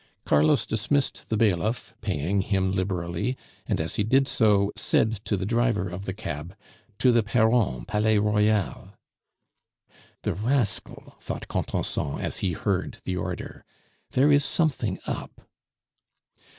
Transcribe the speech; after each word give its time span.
Carlos 0.25 0.65
dismissed 0.65 1.29
the 1.29 1.37
bailiff, 1.37 1.93
paying 2.01 2.41
him 2.41 2.71
liberally, 2.71 3.37
and 3.67 3.79
as 3.79 3.97
he 3.97 4.03
did 4.03 4.27
so, 4.27 4.71
said 4.75 5.23
to 5.25 5.37
the 5.37 5.45
driver 5.45 5.87
of 5.87 6.05
the 6.05 6.11
cab, 6.11 6.55
"To 6.97 7.11
the 7.11 7.21
Perron, 7.21 7.85
Palais 7.85 8.17
Royal." 8.17 8.93
"The 10.23 10.33
rascal!" 10.33 11.17
thought 11.19 11.47
Contenson 11.47 12.19
as 12.19 12.37
he 12.37 12.53
heard 12.53 12.97
the 13.03 13.15
order. 13.15 13.63
"There 14.13 14.31
is 14.31 14.43
something 14.43 14.97
up!" 15.05 15.47